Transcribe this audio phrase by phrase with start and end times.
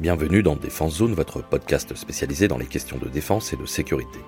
[0.00, 4.18] Bienvenue dans Défense Zone, votre podcast spécialisé dans les questions de défense et de sécurité.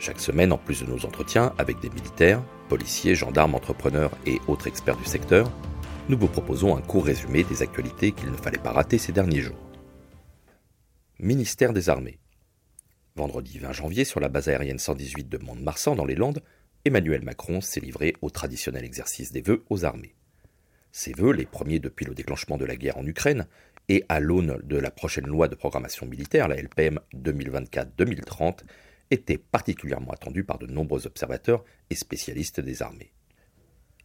[0.00, 4.66] Chaque semaine, en plus de nos entretiens avec des militaires, policiers, gendarmes, entrepreneurs et autres
[4.66, 5.52] experts du secteur,
[6.08, 9.40] nous vous proposons un court résumé des actualités qu'il ne fallait pas rater ces derniers
[9.40, 9.70] jours.
[11.20, 12.18] Ministère des Armées.
[13.14, 16.42] Vendredi 20 janvier, sur la base aérienne 118 de Mont-de-Marsan dans les Landes,
[16.84, 20.16] Emmanuel Macron s'est livré au traditionnel exercice des vœux aux armées.
[20.90, 23.46] Ces vœux, les premiers depuis le déclenchement de la guerre en Ukraine,
[23.88, 28.60] et à l'aune de la prochaine loi de programmation militaire, la LPM 2024-2030,
[29.10, 33.12] était particulièrement attendu par de nombreux observateurs et spécialistes des armées.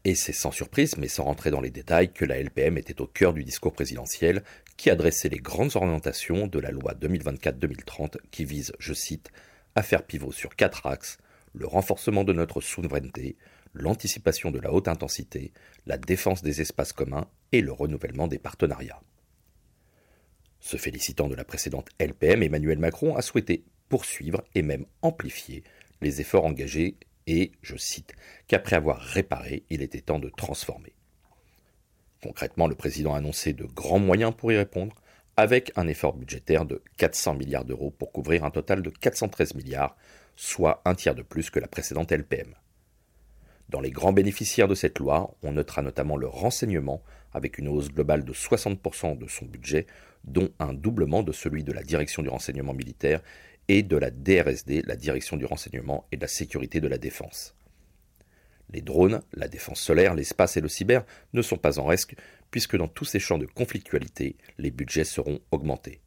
[0.03, 3.07] Et c'est sans surprise, mais sans rentrer dans les détails, que la LPM était au
[3.07, 4.43] cœur du discours présidentiel
[4.77, 9.29] qui adressait les grandes orientations de la loi 2024-2030 qui vise, je cite,
[9.75, 11.17] à faire pivot sur quatre axes,
[11.53, 13.37] le renforcement de notre souveraineté,
[13.73, 15.53] l'anticipation de la haute intensité,
[15.85, 19.01] la défense des espaces communs et le renouvellement des partenariats.
[20.61, 25.63] Se félicitant de la précédente LPM, Emmanuel Macron a souhaité poursuivre et même amplifier
[26.01, 26.95] les efforts engagés
[27.27, 28.13] et, je cite,
[28.47, 30.93] qu'après avoir réparé, il était temps de transformer.
[32.23, 34.95] Concrètement, le président a annoncé de grands moyens pour y répondre,
[35.35, 39.95] avec un effort budgétaire de 400 milliards d'euros pour couvrir un total de 413 milliards,
[40.35, 42.53] soit un tiers de plus que la précédente LPM.
[43.69, 47.01] Dans les grands bénéficiaires de cette loi, on notera notamment le renseignement,
[47.33, 49.87] avec une hausse globale de 60% de son budget,
[50.23, 53.21] dont un doublement de celui de la direction du renseignement militaire
[53.67, 57.55] et de la DRSD, la direction du renseignement et de la sécurité de la défense.
[58.69, 62.15] Les drones, la défense solaire, l'espace et le cyber ne sont pas en risque,
[62.51, 66.01] puisque dans tous ces champs de conflictualité, les budgets seront augmentés.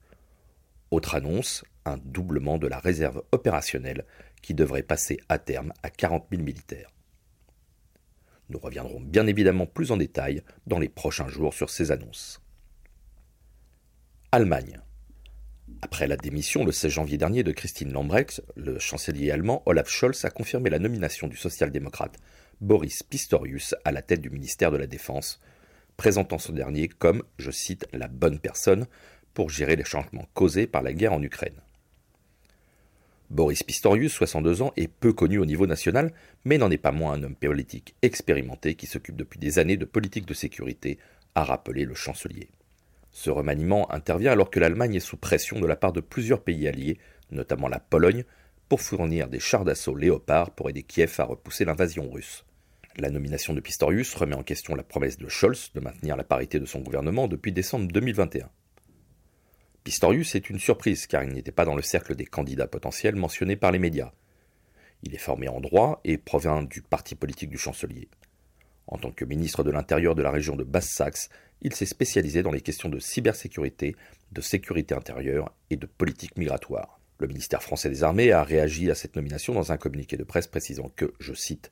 [0.90, 4.04] Autre annonce, un doublement de la réserve opérationnelle
[4.42, 6.90] qui devrait passer à terme à 40 000 militaires.
[8.50, 12.43] Nous reviendrons bien évidemment plus en détail dans les prochains jours sur ces annonces.
[14.36, 14.80] Allemagne.
[15.80, 20.24] Après la démission le 16 janvier dernier de Christine Lambrecht, le chancelier allemand Olaf Scholz
[20.24, 22.18] a confirmé la nomination du social-démocrate
[22.60, 25.40] Boris Pistorius à la tête du ministère de la Défense,
[25.96, 28.88] présentant ce dernier comme, je cite, la bonne personne
[29.34, 31.62] pour gérer les changements causés par la guerre en Ukraine.
[33.30, 36.12] Boris Pistorius, 62 ans, est peu connu au niveau national,
[36.44, 39.84] mais n'en est pas moins un homme politique expérimenté qui s'occupe depuis des années de
[39.84, 40.98] politique de sécurité,
[41.36, 42.48] a rappelé le chancelier.
[43.14, 46.66] Ce remaniement intervient alors que l'Allemagne est sous pression de la part de plusieurs pays
[46.66, 46.98] alliés,
[47.30, 48.24] notamment la Pologne,
[48.68, 52.44] pour fournir des chars d'assaut Léopard pour aider Kiev à repousser l'invasion russe.
[52.96, 56.58] La nomination de Pistorius remet en question la promesse de Scholz de maintenir la parité
[56.58, 58.50] de son gouvernement depuis décembre 2021.
[59.84, 63.56] Pistorius est une surprise car il n'était pas dans le cercle des candidats potentiels mentionnés
[63.56, 64.10] par les médias.
[65.04, 68.08] Il est formé en droit et provient du parti politique du chancelier.
[68.86, 71.28] En tant que ministre de l'Intérieur de la région de Basse-Saxe,
[71.62, 73.96] il s'est spécialisé dans les questions de cybersécurité,
[74.32, 77.00] de sécurité intérieure et de politique migratoire.
[77.18, 80.46] Le ministère français des Armées a réagi à cette nomination dans un communiqué de presse
[80.46, 81.70] précisant que, je cite,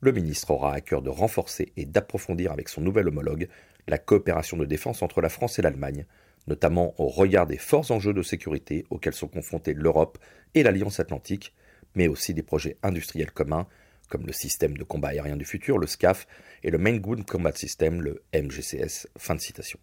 [0.00, 3.48] le ministre aura à cœur de renforcer et d'approfondir avec son nouvel homologue
[3.88, 6.06] la coopération de défense entre la France et l'Allemagne,
[6.46, 10.18] notamment au regard des forts enjeux de sécurité auxquels sont confrontés l'Europe
[10.54, 11.54] et l'Alliance atlantique,
[11.94, 13.66] mais aussi des projets industriels communs
[14.08, 16.26] comme le système de combat aérien du futur, le SCAF,
[16.62, 19.08] et le Main Good Combat System, le MGCS.
[19.18, 19.78] Fin de citation.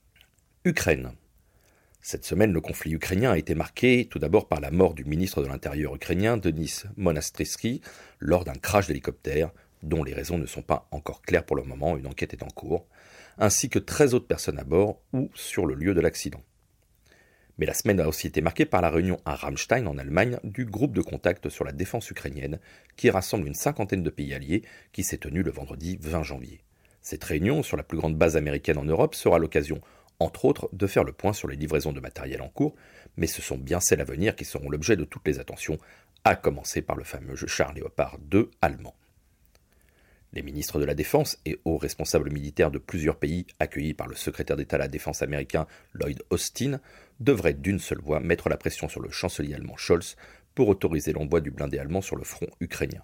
[0.65, 1.11] Ukraine.
[2.01, 5.43] Cette semaine, le conflit ukrainien a été marqué tout d'abord par la mort du ministre
[5.43, 7.81] de l'Intérieur ukrainien, Denis Monastrisky,
[8.19, 9.51] lors d'un crash d'hélicoptère,
[9.83, 12.47] dont les raisons ne sont pas encore claires pour le moment, une enquête est en
[12.47, 12.87] cours,
[13.37, 16.43] ainsi que 13 autres personnes à bord ou sur le lieu de l'accident.
[17.61, 20.65] Mais la semaine a aussi été marquée par la réunion à Ramstein, en Allemagne, du
[20.65, 22.59] groupe de contact sur la défense ukrainienne,
[22.97, 24.63] qui rassemble une cinquantaine de pays alliés,
[24.93, 26.63] qui s'est tenue le vendredi 20 janvier.
[27.03, 29.79] Cette réunion, sur la plus grande base américaine en Europe, sera l'occasion,
[30.17, 32.73] entre autres, de faire le point sur les livraisons de matériel en cours,
[33.15, 35.77] mais ce sont bien celles à venir qui seront l'objet de toutes les attentions,
[36.23, 38.95] à commencer par le fameux char Léopard 2 allemand.
[40.33, 44.15] Les ministres de la Défense et hauts responsables militaires de plusieurs pays accueillis par le
[44.15, 46.79] secrétaire d'État à la Défense américain Lloyd Austin
[47.19, 50.15] devraient d'une seule voix mettre la pression sur le chancelier allemand Scholz
[50.55, 53.03] pour autoriser l'envoi du blindé allemand sur le front ukrainien.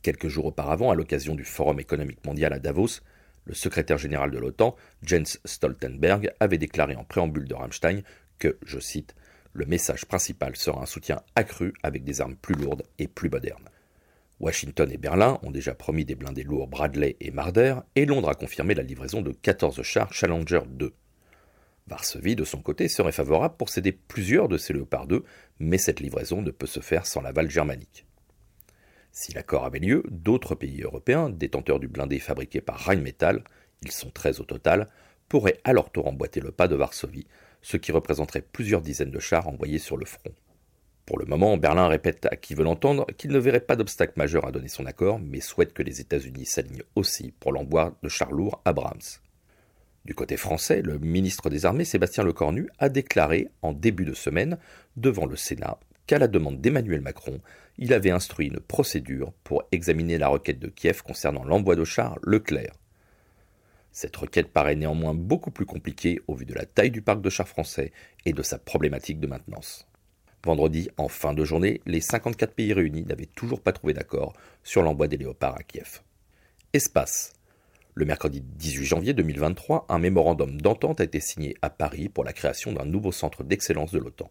[0.00, 3.00] Quelques jours auparavant, à l'occasion du Forum économique mondial à Davos,
[3.44, 8.02] le secrétaire général de l'OTAN, Jens Stoltenberg, avait déclaré en préambule de Rammstein
[8.38, 9.14] que, je cite,
[9.52, 13.68] le message principal sera un soutien accru avec des armes plus lourdes et plus modernes.
[14.44, 18.34] Washington et Berlin ont déjà promis des blindés lourds Bradley et Marder, et Londres a
[18.34, 20.92] confirmé la livraison de 14 chars Challenger 2.
[21.86, 25.24] Varsovie, de son côté, serait favorable pour céder plusieurs de ces Léopard 2,
[25.60, 28.04] mais cette livraison ne peut se faire sans l'aval germanique.
[29.12, 33.44] Si l'accord avait lieu, d'autres pays européens, détenteurs du blindé fabriqué par Rheinmetall,
[33.80, 34.88] ils sont 13 au total,
[35.30, 37.26] pourrait à leur tour emboîter le pas de Varsovie,
[37.62, 40.34] ce qui représenterait plusieurs dizaines de chars envoyés sur le front.
[41.06, 44.46] Pour le moment, Berlin répète à qui veut l'entendre qu'il ne verrait pas d'obstacle majeur
[44.46, 48.32] à donner son accord, mais souhaite que les États-Unis s'alignent aussi pour l'envoi de chars
[48.32, 49.02] lourds Abrams.
[50.06, 54.58] Du côté français, le ministre des Armées Sébastien Lecornu a déclaré en début de semaine
[54.96, 57.40] devant le Sénat qu'à la demande d'Emmanuel Macron,
[57.78, 62.18] il avait instruit une procédure pour examiner la requête de Kiev concernant l'envoi de chars
[62.22, 62.74] Leclerc.
[63.92, 67.30] Cette requête paraît néanmoins beaucoup plus compliquée au vu de la taille du parc de
[67.30, 67.92] chars français
[68.24, 69.86] et de sa problématique de maintenance.
[70.44, 74.82] Vendredi, en fin de journée, les 54 pays réunis n'avaient toujours pas trouvé d'accord sur
[74.82, 76.02] l'envoi des léopards à Kiev.
[76.74, 77.32] Espace.
[77.94, 82.34] Le mercredi 18 janvier 2023, un mémorandum d'entente a été signé à Paris pour la
[82.34, 84.30] création d'un nouveau centre d'excellence de l'OTAN.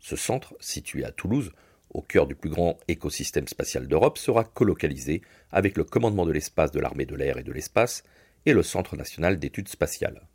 [0.00, 1.52] Ce centre, situé à Toulouse,
[1.88, 6.72] au cœur du plus grand écosystème spatial d'Europe, sera colocalisé avec le commandement de l'espace
[6.72, 8.02] de l'armée de l'air et de l'espace
[8.44, 10.26] et le Centre national d'études spatiales.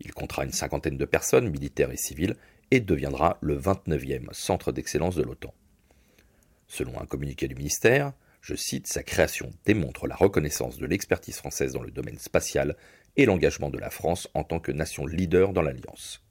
[0.00, 2.36] Il comptera une cinquantaine de personnes, militaires et civiles,
[2.70, 5.54] et deviendra le 29e centre d'excellence de l'OTAN.
[6.68, 11.72] Selon un communiqué du ministère, je cite, sa création démontre la reconnaissance de l'expertise française
[11.72, 12.76] dans le domaine spatial
[13.16, 16.22] et l'engagement de la France en tant que nation leader dans l'Alliance.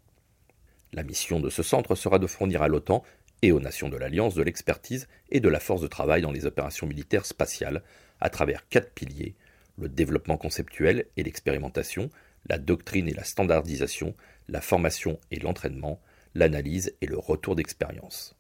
[0.94, 3.04] La mission de ce centre sera de fournir à l'OTAN
[3.42, 6.46] et aux nations de l'Alliance de l'expertise et de la force de travail dans les
[6.46, 7.84] opérations militaires spatiales
[8.20, 9.36] à travers quatre piliers
[9.78, 12.10] le développement conceptuel et l'expérimentation,
[12.48, 14.16] la doctrine et la standardisation,
[14.48, 16.02] la formation et l'entraînement,
[16.36, 18.36] l'analyse et le retour d'expérience.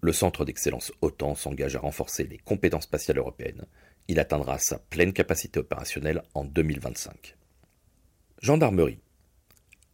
[0.00, 3.64] Le Centre d'excellence OTAN s'engage à renforcer les compétences spatiales européennes.
[4.08, 7.36] Il atteindra sa pleine capacité opérationnelle en 2025.
[8.42, 8.98] Gendarmerie.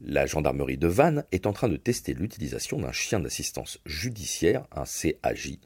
[0.00, 4.84] La gendarmerie de Vannes est en train de tester l'utilisation d'un chien d'assistance judiciaire, un
[4.84, 5.58] CAJ,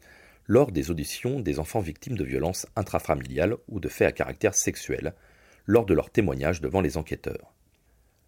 [0.47, 5.15] lors des auditions des enfants victimes de violences intrafamiliales ou de faits à caractère sexuel,
[5.67, 7.55] lors de leur témoignage devant les enquêteurs.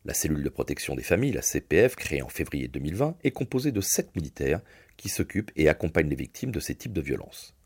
[0.07, 3.81] La cellule de protection des familles, la CPF, créée en février 2020, est composée de
[3.81, 4.61] sept militaires
[4.97, 7.57] qui s'occupent et accompagnent les victimes de ces types de violences.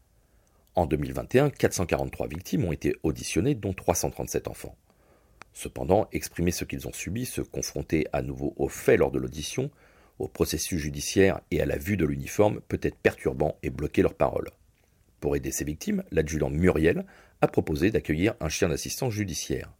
[0.74, 4.74] En 2021, 443 victimes ont été auditionnées, dont 337 enfants.
[5.52, 9.70] Cependant, exprimer ce qu'ils ont subi, se confronter à nouveau aux faits lors de l'audition,
[10.18, 14.14] au processus judiciaire et à la vue de l'uniforme peut être perturbant et bloquer leurs
[14.14, 14.48] paroles.
[15.20, 17.04] Pour aider ces victimes, l'adjudant Muriel
[17.42, 19.70] a proposé d'accueillir un chien d'assistance judiciaire.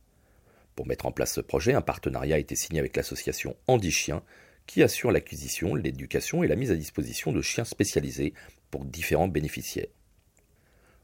[0.80, 4.22] Pour mettre en place ce projet, un partenariat a été signé avec l'association Andy Chien,
[4.66, 8.32] qui assure l'acquisition, l'éducation et la mise à disposition de chiens spécialisés
[8.70, 9.90] pour différents bénéficiaires.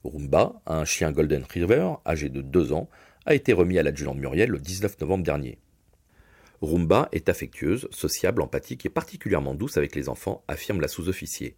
[0.03, 2.89] Rumba, un chien Golden River, âgé de 2 ans,
[3.27, 5.59] a été remis à l'adjudant Muriel le 19 novembre dernier.
[6.63, 11.55] Rumba est affectueuse, sociable, empathique et particulièrement douce avec les enfants, affirme la sous-officier.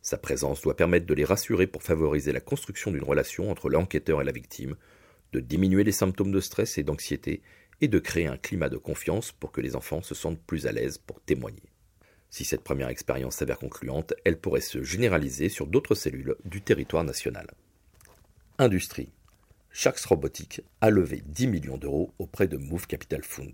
[0.00, 4.22] Sa présence doit permettre de les rassurer pour favoriser la construction d'une relation entre l'enquêteur
[4.22, 4.76] et la victime,
[5.32, 7.42] de diminuer les symptômes de stress et d'anxiété
[7.80, 10.72] et de créer un climat de confiance pour que les enfants se sentent plus à
[10.72, 11.62] l'aise pour témoigner.
[12.30, 17.04] Si cette première expérience s'avère concluante, elle pourrait se généraliser sur d'autres cellules du territoire
[17.04, 17.46] national.
[18.58, 19.12] Industrie.
[19.70, 23.52] Sharks Robotics a levé 10 millions d'euros auprès de Move Capital Fund.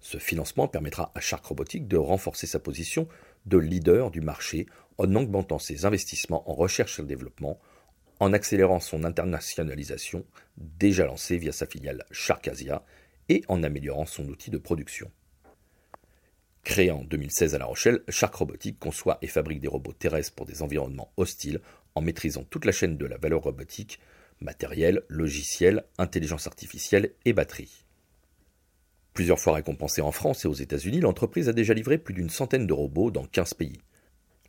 [0.00, 3.08] Ce financement permettra à Shark Robotics de renforcer sa position
[3.44, 4.66] de leader du marché
[4.98, 7.60] en augmentant ses investissements en recherche et développement,
[8.20, 10.24] en accélérant son internationalisation,
[10.56, 12.84] déjà lancée via sa filiale Shark Asia,
[13.28, 15.10] et en améliorant son outil de production.
[16.62, 20.46] Créé en 2016 à La Rochelle, Shark Robotics conçoit et fabrique des robots terrestres pour
[20.46, 21.60] des environnements hostiles
[21.94, 24.00] en maîtrisant toute la chaîne de la valeur robotique,
[24.40, 27.84] matériel, logiciel, intelligence artificielle et batterie.
[29.14, 32.66] Plusieurs fois récompensée en France et aux États-Unis, l'entreprise a déjà livré plus d'une centaine
[32.66, 33.80] de robots dans 15 pays.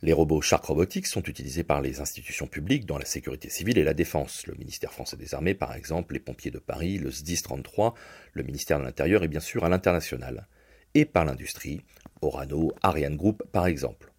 [0.00, 3.84] Les robots Shark Robotics sont utilisés par les institutions publiques dans la sécurité civile et
[3.84, 7.42] la défense, le ministère français des armées par exemple, les pompiers de Paris, le SDIS
[7.42, 7.94] 33,
[8.32, 10.46] le ministère de l'Intérieur et bien sûr à l'international,
[10.94, 11.80] et par l'industrie,
[12.22, 14.12] Orano, Ariane Group par exemple.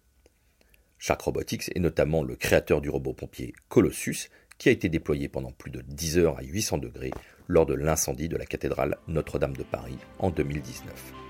[0.98, 5.52] Shark Robotics est notamment le créateur du robot pompier Colossus, qui a été déployé pendant
[5.52, 7.12] plus de 10 heures à 800 degrés
[7.48, 11.29] lors de l'incendie de la cathédrale Notre-Dame de Paris en 2019.